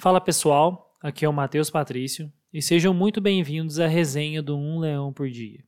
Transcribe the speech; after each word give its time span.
Fala 0.00 0.20
pessoal, 0.20 0.96
aqui 1.02 1.24
é 1.24 1.28
o 1.28 1.32
Matheus 1.32 1.70
Patrício 1.70 2.32
e 2.54 2.62
sejam 2.62 2.94
muito 2.94 3.20
bem-vindos 3.20 3.80
à 3.80 3.88
resenha 3.88 4.40
do 4.40 4.56
Um 4.56 4.78
Leão 4.78 5.12
por 5.12 5.28
Dia. 5.28 5.64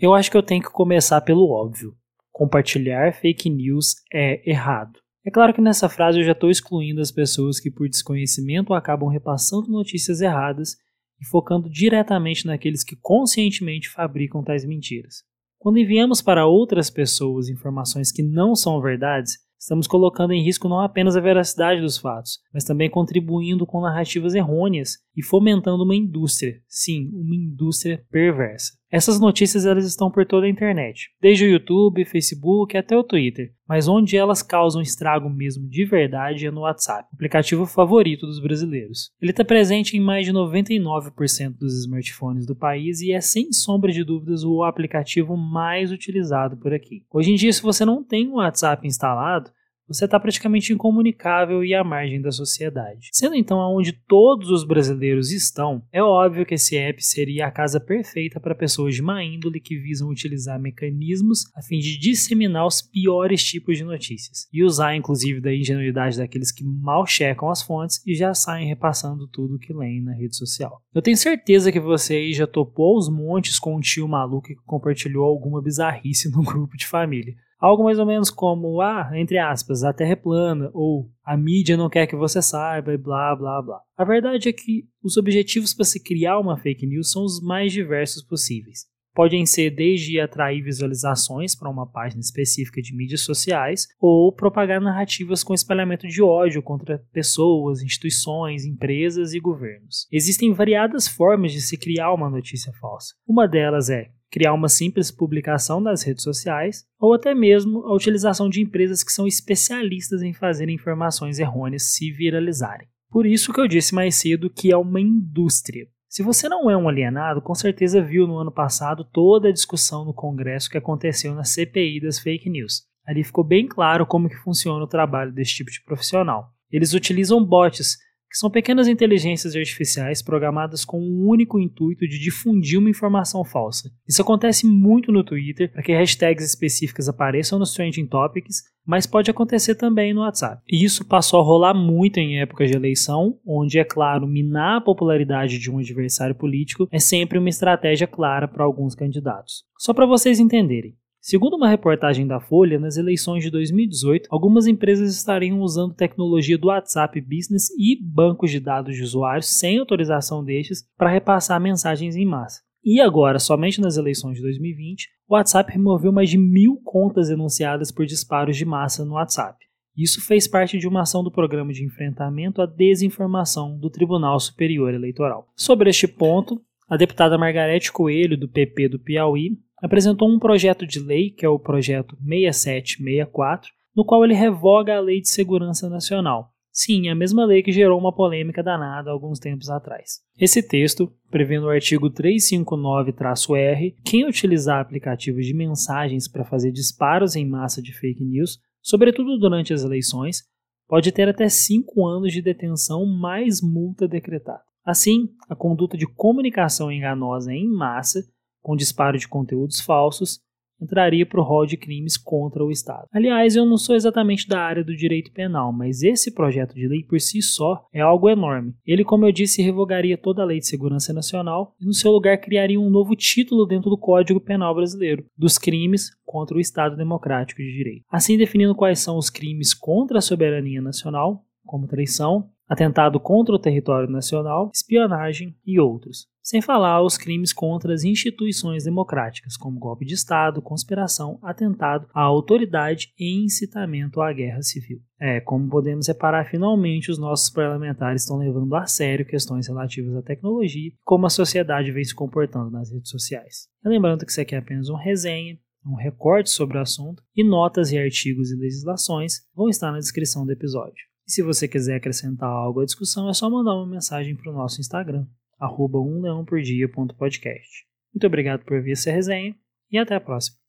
Eu 0.00 0.14
acho 0.14 0.30
que 0.30 0.36
eu 0.38 0.42
tenho 0.42 0.62
que 0.62 0.70
começar 0.70 1.20
pelo 1.20 1.50
óbvio. 1.50 1.94
Compartilhar 2.32 3.12
fake 3.12 3.50
news 3.50 3.96
é 4.10 4.50
errado. 4.50 4.98
É 5.26 5.30
claro 5.30 5.52
que 5.52 5.60
nessa 5.60 5.90
frase 5.90 6.20
eu 6.20 6.24
já 6.24 6.32
estou 6.32 6.50
excluindo 6.50 7.02
as 7.02 7.12
pessoas 7.12 7.60
que, 7.60 7.70
por 7.70 7.86
desconhecimento, 7.86 8.72
acabam 8.72 9.10
repassando 9.10 9.70
notícias 9.70 10.22
erradas 10.22 10.78
e 11.20 11.26
focando 11.26 11.68
diretamente 11.68 12.46
naqueles 12.46 12.82
que 12.82 12.96
conscientemente 12.96 13.90
fabricam 13.90 14.42
tais 14.42 14.64
mentiras. 14.64 15.22
Quando 15.64 15.78
enviamos 15.78 16.20
para 16.20 16.44
outras 16.44 16.90
pessoas 16.90 17.48
informações 17.48 18.12
que 18.12 18.22
não 18.22 18.54
são 18.54 18.82
verdades, 18.82 19.38
estamos 19.58 19.86
colocando 19.86 20.34
em 20.34 20.44
risco 20.44 20.68
não 20.68 20.78
apenas 20.78 21.16
a 21.16 21.22
veracidade 21.22 21.80
dos 21.80 21.96
fatos, 21.96 22.38
mas 22.52 22.64
também 22.64 22.90
contribuindo 22.90 23.64
com 23.64 23.80
narrativas 23.80 24.34
errôneas 24.34 24.98
e 25.16 25.22
fomentando 25.22 25.84
uma 25.84 25.94
indústria, 25.94 26.60
sim, 26.66 27.10
uma 27.12 27.34
indústria 27.34 28.04
perversa. 28.10 28.72
Essas 28.90 29.18
notícias 29.18 29.66
elas 29.66 29.84
estão 29.84 30.08
por 30.08 30.24
toda 30.24 30.46
a 30.46 30.48
internet, 30.48 31.10
desde 31.20 31.44
o 31.44 31.50
YouTube, 31.50 32.04
Facebook 32.04 32.76
até 32.76 32.96
o 32.96 33.02
Twitter, 33.02 33.52
mas 33.68 33.88
onde 33.88 34.16
elas 34.16 34.40
causam 34.40 34.80
estrago 34.80 35.28
mesmo 35.28 35.68
de 35.68 35.84
verdade 35.84 36.46
é 36.46 36.50
no 36.50 36.60
WhatsApp, 36.60 37.08
aplicativo 37.12 37.66
favorito 37.66 38.24
dos 38.24 38.38
brasileiros. 38.38 39.10
Ele 39.20 39.32
está 39.32 39.44
presente 39.44 39.96
em 39.96 40.00
mais 40.00 40.24
de 40.24 40.32
99% 40.32 41.58
dos 41.58 41.76
smartphones 41.80 42.46
do 42.46 42.54
país 42.54 43.00
e 43.00 43.10
é 43.10 43.20
sem 43.20 43.52
sombra 43.52 43.90
de 43.90 44.04
dúvidas 44.04 44.44
o 44.44 44.62
aplicativo 44.62 45.36
mais 45.36 45.90
utilizado 45.90 46.56
por 46.56 46.72
aqui. 46.72 47.02
Hoje 47.12 47.32
em 47.32 47.34
dia, 47.34 47.52
se 47.52 47.62
você 47.62 47.84
não 47.84 48.04
tem 48.04 48.28
o 48.28 48.34
WhatsApp 48.34 48.86
instalado, 48.86 49.50
você 49.88 50.06
está 50.06 50.18
praticamente 50.18 50.72
incomunicável 50.72 51.64
e 51.64 51.74
à 51.74 51.84
margem 51.84 52.20
da 52.20 52.32
sociedade. 52.32 53.08
Sendo 53.12 53.34
então 53.34 53.58
onde 53.58 53.92
todos 53.92 54.50
os 54.50 54.64
brasileiros 54.64 55.30
estão, 55.30 55.82
é 55.92 56.02
óbvio 56.02 56.46
que 56.46 56.54
esse 56.54 56.76
app 56.76 57.04
seria 57.04 57.46
a 57.46 57.50
casa 57.50 57.78
perfeita 57.78 58.40
para 58.40 58.54
pessoas 58.54 58.94
de 58.94 59.02
má 59.02 59.22
índole 59.22 59.60
que 59.60 59.78
visam 59.78 60.08
utilizar 60.08 60.58
mecanismos 60.58 61.44
a 61.54 61.62
fim 61.62 61.78
de 61.78 61.98
disseminar 61.98 62.66
os 62.66 62.80
piores 62.80 63.42
tipos 63.44 63.76
de 63.76 63.84
notícias 63.84 64.48
e 64.52 64.62
usar 64.62 64.96
inclusive 64.96 65.40
da 65.40 65.54
ingenuidade 65.54 66.18
daqueles 66.18 66.50
que 66.50 66.64
mal 66.64 67.06
checam 67.06 67.50
as 67.50 67.62
fontes 67.62 68.02
e 68.06 68.14
já 68.14 68.34
saem 68.34 68.68
repassando 68.68 69.28
tudo 69.28 69.56
o 69.56 69.58
que 69.58 69.72
leem 69.72 70.02
na 70.02 70.14
rede 70.14 70.36
social. 70.36 70.80
Eu 70.94 71.02
tenho 71.02 71.16
certeza 71.16 71.70
que 71.70 71.80
você 71.80 72.14
aí 72.14 72.32
já 72.32 72.46
topou 72.46 72.96
os 72.96 73.08
montes 73.08 73.58
com 73.58 73.76
um 73.76 73.80
tio 73.80 74.08
maluco 74.08 74.48
que 74.48 74.54
compartilhou 74.66 75.24
alguma 75.24 75.62
bizarrice 75.62 76.30
no 76.32 76.42
grupo 76.42 76.76
de 76.76 76.86
família. 76.86 77.34
Algo 77.64 77.82
mais 77.82 77.98
ou 77.98 78.04
menos 78.04 78.28
como, 78.28 78.82
ah, 78.82 79.10
entre 79.14 79.38
aspas, 79.38 79.82
a 79.82 79.90
Terra 79.90 80.12
é 80.12 80.16
plana, 80.16 80.70
ou 80.74 81.10
a 81.24 81.34
mídia 81.34 81.78
não 81.78 81.88
quer 81.88 82.06
que 82.06 82.14
você 82.14 82.42
saiba, 82.42 82.92
e 82.92 82.98
blá 82.98 83.34
blá 83.34 83.62
blá. 83.62 83.80
A 83.96 84.04
verdade 84.04 84.50
é 84.50 84.52
que 84.52 84.84
os 85.02 85.16
objetivos 85.16 85.72
para 85.72 85.86
se 85.86 85.98
criar 85.98 86.38
uma 86.38 86.58
fake 86.58 86.86
news 86.86 87.10
são 87.10 87.24
os 87.24 87.40
mais 87.40 87.72
diversos 87.72 88.22
possíveis. 88.22 88.80
Podem 89.14 89.46
ser 89.46 89.70
desde 89.70 90.20
atrair 90.20 90.62
visualizações 90.62 91.56
para 91.56 91.70
uma 91.70 91.90
página 91.90 92.20
específica 92.20 92.82
de 92.82 92.94
mídias 92.94 93.22
sociais 93.22 93.86
ou 93.98 94.30
propagar 94.30 94.78
narrativas 94.78 95.42
com 95.42 95.54
espalhamento 95.54 96.06
de 96.06 96.22
ódio 96.22 96.62
contra 96.62 97.02
pessoas, 97.14 97.80
instituições, 97.80 98.66
empresas 98.66 99.32
e 99.32 99.40
governos. 99.40 100.06
Existem 100.12 100.52
variadas 100.52 101.08
formas 101.08 101.50
de 101.50 101.62
se 101.62 101.78
criar 101.78 102.12
uma 102.12 102.28
notícia 102.28 102.74
falsa. 102.78 103.14
Uma 103.26 103.48
delas 103.48 103.88
é 103.88 104.10
criar 104.30 104.52
uma 104.52 104.68
simples 104.68 105.10
publicação 105.10 105.80
nas 105.80 106.02
redes 106.02 106.24
sociais, 106.24 106.84
ou 106.98 107.14
até 107.14 107.34
mesmo 107.34 107.84
a 107.86 107.94
utilização 107.94 108.48
de 108.48 108.60
empresas 108.60 109.02
que 109.02 109.12
são 109.12 109.26
especialistas 109.26 110.22
em 110.22 110.32
fazer 110.32 110.68
informações 110.68 111.38
errôneas 111.38 111.94
se 111.94 112.10
viralizarem. 112.10 112.88
Por 113.10 113.26
isso 113.26 113.52
que 113.52 113.60
eu 113.60 113.68
disse 113.68 113.94
mais 113.94 114.16
cedo 114.16 114.50
que 114.50 114.72
é 114.72 114.76
uma 114.76 115.00
indústria. 115.00 115.86
Se 116.08 116.22
você 116.22 116.48
não 116.48 116.70
é 116.70 116.76
um 116.76 116.88
alienado, 116.88 117.42
com 117.42 117.54
certeza 117.54 118.02
viu 118.02 118.26
no 118.26 118.38
ano 118.38 118.52
passado 118.52 119.04
toda 119.04 119.48
a 119.48 119.52
discussão 119.52 120.04
no 120.04 120.14
Congresso 120.14 120.70
que 120.70 120.78
aconteceu 120.78 121.34
na 121.34 121.44
CPI 121.44 122.00
das 122.00 122.18
fake 122.18 122.48
news. 122.48 122.82
Ali 123.06 123.22
ficou 123.22 123.44
bem 123.44 123.66
claro 123.66 124.06
como 124.06 124.28
que 124.28 124.36
funciona 124.36 124.84
o 124.84 124.88
trabalho 124.88 125.32
desse 125.32 125.54
tipo 125.54 125.70
de 125.70 125.82
profissional. 125.82 126.52
Eles 126.70 126.94
utilizam 126.94 127.44
bots 127.44 127.98
que 128.34 128.38
são 128.40 128.50
pequenas 128.50 128.88
inteligências 128.88 129.54
artificiais 129.54 130.20
programadas 130.20 130.84
com 130.84 130.98
o 130.98 131.30
único 131.30 131.60
intuito 131.60 132.04
de 132.04 132.18
difundir 132.18 132.80
uma 132.80 132.90
informação 132.90 133.44
falsa. 133.44 133.92
Isso 134.08 134.20
acontece 134.20 134.66
muito 134.66 135.12
no 135.12 135.22
Twitter, 135.22 135.70
para 135.70 135.84
que 135.84 135.92
hashtags 135.92 136.44
específicas 136.44 137.08
apareçam 137.08 137.60
nos 137.60 137.72
trending 137.72 138.08
topics, 138.08 138.64
mas 138.84 139.06
pode 139.06 139.30
acontecer 139.30 139.76
também 139.76 140.12
no 140.12 140.22
WhatsApp. 140.22 140.60
E 140.68 140.84
isso 140.84 141.04
passou 141.04 141.38
a 141.38 141.44
rolar 141.44 141.74
muito 141.74 142.18
em 142.18 142.40
épocas 142.40 142.68
de 142.68 142.76
eleição, 142.76 143.38
onde, 143.46 143.78
é 143.78 143.84
claro, 143.84 144.26
minar 144.26 144.78
a 144.78 144.80
popularidade 144.80 145.56
de 145.56 145.70
um 145.70 145.78
adversário 145.78 146.34
político 146.34 146.88
é 146.90 146.98
sempre 146.98 147.38
uma 147.38 147.48
estratégia 147.48 148.08
clara 148.08 148.48
para 148.48 148.64
alguns 148.64 148.96
candidatos. 148.96 149.62
Só 149.78 149.94
para 149.94 150.06
vocês 150.06 150.40
entenderem. 150.40 150.96
Segundo 151.26 151.56
uma 151.56 151.70
reportagem 151.70 152.26
da 152.26 152.38
Folha, 152.38 152.78
nas 152.78 152.98
eleições 152.98 153.42
de 153.42 153.50
2018, 153.50 154.28
algumas 154.30 154.66
empresas 154.66 155.16
estariam 155.16 155.60
usando 155.60 155.94
tecnologia 155.94 156.58
do 156.58 156.66
WhatsApp 156.66 157.18
Business 157.18 157.70
e 157.78 157.98
bancos 157.98 158.50
de 158.50 158.60
dados 158.60 158.94
de 158.94 159.02
usuários 159.02 159.46
sem 159.58 159.78
autorização 159.78 160.44
destes 160.44 160.86
para 160.98 161.08
repassar 161.08 161.58
mensagens 161.58 162.14
em 162.14 162.26
massa. 162.26 162.60
E 162.84 163.00
agora, 163.00 163.38
somente 163.38 163.80
nas 163.80 163.96
eleições 163.96 164.36
de 164.36 164.42
2020, 164.42 165.08
o 165.26 165.32
WhatsApp 165.32 165.72
removeu 165.72 166.12
mais 166.12 166.28
de 166.28 166.36
mil 166.36 166.78
contas 166.84 167.28
denunciadas 167.30 167.90
por 167.90 168.04
disparos 168.04 168.54
de 168.54 168.66
massa 168.66 169.02
no 169.02 169.14
WhatsApp. 169.14 169.56
Isso 169.96 170.20
fez 170.26 170.46
parte 170.46 170.76
de 170.76 170.86
uma 170.86 171.00
ação 171.00 171.24
do 171.24 171.32
Programa 171.32 171.72
de 171.72 171.86
Enfrentamento 171.86 172.60
à 172.60 172.66
Desinformação 172.66 173.78
do 173.78 173.88
Tribunal 173.88 174.38
Superior 174.38 174.92
Eleitoral. 174.92 175.48
Sobre 175.56 175.88
este 175.88 176.06
ponto, 176.06 176.60
a 176.86 176.98
deputada 176.98 177.38
Margarete 177.38 177.90
Coelho, 177.90 178.36
do 178.36 178.46
PP 178.46 178.90
do 178.90 178.98
Piauí, 178.98 179.56
apresentou 179.84 180.26
um 180.30 180.38
projeto 180.38 180.86
de 180.86 180.98
lei, 180.98 181.28
que 181.28 181.44
é 181.44 181.48
o 181.48 181.58
projeto 181.58 182.16
6764, 182.26 183.70
no 183.94 184.02
qual 184.02 184.24
ele 184.24 184.32
revoga 184.32 184.96
a 184.96 185.00
Lei 185.00 185.20
de 185.20 185.28
Segurança 185.28 185.90
Nacional. 185.90 186.48
Sim, 186.72 187.10
a 187.10 187.14
mesma 187.14 187.44
lei 187.44 187.62
que 187.62 187.70
gerou 187.70 188.00
uma 188.00 188.12
polêmica 188.12 188.62
danada 188.62 189.10
alguns 189.10 189.38
tempos 189.38 189.68
atrás. 189.68 190.22
Esse 190.38 190.66
texto 190.66 191.12
prevê 191.30 191.60
no 191.60 191.68
artigo 191.68 192.10
359-R 192.10 193.94
quem 194.02 194.26
utilizar 194.26 194.80
aplicativos 194.80 195.44
de 195.44 195.52
mensagens 195.52 196.26
para 196.26 196.46
fazer 196.46 196.72
disparos 196.72 197.36
em 197.36 197.46
massa 197.46 197.82
de 197.82 197.92
fake 197.92 198.24
news, 198.24 198.58
sobretudo 198.80 199.38
durante 199.38 199.74
as 199.74 199.84
eleições, 199.84 200.44
pode 200.88 201.12
ter 201.12 201.28
até 201.28 201.46
5 201.46 202.06
anos 202.06 202.32
de 202.32 202.40
detenção 202.40 203.04
mais 203.04 203.60
multa 203.60 204.08
decretada. 204.08 204.62
Assim, 204.82 205.28
a 205.46 205.54
conduta 205.54 205.96
de 205.96 206.06
comunicação 206.06 206.90
enganosa 206.90 207.52
em 207.52 207.68
massa 207.68 208.24
com 208.64 208.74
disparo 208.74 209.18
de 209.18 209.28
conteúdos 209.28 209.78
falsos, 209.78 210.40
entraria 210.80 211.26
para 211.26 211.38
o 211.38 211.44
rol 211.44 211.66
de 211.66 211.76
crimes 211.76 212.16
contra 212.16 212.64
o 212.64 212.70
Estado. 212.70 213.06
Aliás, 213.12 213.54
eu 213.54 213.66
não 213.66 213.76
sou 213.76 213.94
exatamente 213.94 214.48
da 214.48 214.58
área 214.58 214.82
do 214.82 214.96
direito 214.96 215.30
penal, 215.32 215.70
mas 215.70 216.02
esse 216.02 216.32
projeto 216.32 216.74
de 216.74 216.88
lei 216.88 217.02
por 217.02 217.20
si 217.20 217.42
só 217.42 217.86
é 217.92 218.00
algo 218.00 218.28
enorme. 218.28 218.74
Ele, 218.86 219.04
como 219.04 219.26
eu 219.26 219.32
disse, 219.32 219.62
revogaria 219.62 220.16
toda 220.16 220.42
a 220.42 220.44
Lei 220.46 220.58
de 220.58 220.66
Segurança 220.66 221.12
Nacional 221.12 221.74
e, 221.78 221.84
no 221.84 221.92
seu 221.92 222.10
lugar, 222.10 222.38
criaria 222.38 222.80
um 222.80 222.90
novo 222.90 223.14
título 223.14 223.66
dentro 223.66 223.90
do 223.90 223.98
Código 223.98 224.40
Penal 224.40 224.74
Brasileiro, 224.74 225.26
dos 225.36 225.58
crimes 225.58 226.10
contra 226.24 226.56
o 226.56 226.60
Estado 226.60 226.96
Democrático 226.96 227.62
de 227.62 227.70
Direito. 227.70 228.04
Assim, 228.10 228.36
definindo 228.38 228.74
quais 228.74 228.98
são 228.98 229.18
os 229.18 229.28
crimes 229.28 229.74
contra 229.74 230.18
a 230.18 230.22
soberania 230.22 230.80
nacional, 230.80 231.44
como 231.64 231.86
traição, 231.86 232.50
atentado 232.68 233.20
contra 233.20 233.54
o 233.54 233.58
território 233.58 234.10
nacional, 234.10 234.70
espionagem 234.74 235.56
e 235.66 235.78
outros. 235.78 236.26
Sem 236.42 236.60
falar 236.60 237.02
os 237.02 237.16
crimes 237.16 237.54
contra 237.54 237.94
as 237.94 238.04
instituições 238.04 238.84
democráticas, 238.84 239.56
como 239.56 239.78
golpe 239.78 240.04
de 240.04 240.12
Estado, 240.12 240.60
conspiração, 240.60 241.38
atentado 241.42 242.06
à 242.12 242.20
autoridade 242.20 243.14
e 243.18 243.42
incitamento 243.44 244.20
à 244.20 244.30
guerra 244.30 244.60
civil. 244.60 245.00
É, 245.18 245.40
como 245.40 245.70
podemos 245.70 246.06
reparar, 246.06 246.44
finalmente 246.44 247.10
os 247.10 247.18
nossos 247.18 247.48
parlamentares 247.48 248.22
estão 248.22 248.36
levando 248.36 248.74
a 248.74 248.84
sério 248.84 249.24
questões 249.24 249.68
relativas 249.68 250.14
à 250.16 250.22
tecnologia 250.22 250.88
e 250.88 250.94
como 251.02 251.24
a 251.24 251.30
sociedade 251.30 251.90
vem 251.90 252.04
se 252.04 252.14
comportando 252.14 252.70
nas 252.70 252.92
redes 252.92 253.08
sociais. 253.08 253.66
Lembrando 253.82 254.26
que 254.26 254.30
isso 254.30 254.40
aqui 254.40 254.54
é 254.54 254.58
apenas 254.58 254.90
uma 254.90 255.02
resenha, 255.02 255.58
um 255.86 255.94
recorte 255.94 256.50
sobre 256.50 256.76
o 256.76 256.80
assunto, 256.80 257.22
e 257.34 257.42
notas 257.42 257.90
e 257.90 257.98
artigos 257.98 258.50
e 258.50 258.56
legislações 258.56 259.42
vão 259.54 259.68
estar 259.68 259.92
na 259.92 259.98
descrição 259.98 260.44
do 260.44 260.52
episódio. 260.52 261.13
E 261.26 261.32
se 261.32 261.42
você 261.42 261.66
quiser 261.66 261.96
acrescentar 261.96 262.48
algo 262.48 262.80
à 262.80 262.84
discussão, 262.84 263.28
é 263.28 263.34
só 263.34 263.48
mandar 263.48 263.74
uma 263.74 263.86
mensagem 263.86 264.36
para 264.36 264.50
o 264.50 264.54
nosso 264.54 264.80
Instagram, 264.80 265.26
arroba 265.58 265.98
umleãopordia.podcast. 265.98 267.86
Muito 268.14 268.26
obrigado 268.26 268.64
por 268.64 268.82
ver 268.82 268.92
essa 268.92 269.10
resenha 269.10 269.56
e 269.90 269.98
até 269.98 270.14
a 270.14 270.20
próxima. 270.20 270.63